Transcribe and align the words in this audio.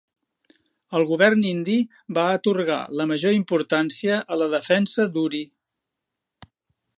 El 0.99 1.03
govern 1.09 1.43
indi 1.49 1.75
va 2.19 2.23
atorgar 2.37 2.79
la 3.01 3.07
major 3.11 3.37
importància 3.41 4.17
a 4.37 4.41
la 4.43 4.49
defensa 4.55 5.07
d'Uri. 5.19 5.43